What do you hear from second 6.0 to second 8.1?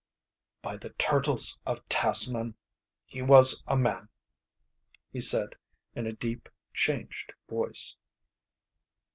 a deep, changed voice.